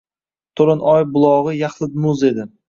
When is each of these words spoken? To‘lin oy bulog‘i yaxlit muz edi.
To‘lin 0.61 0.81
oy 0.93 1.05
bulog‘i 1.19 1.53
yaxlit 1.59 2.01
muz 2.07 2.27
edi. 2.33 2.49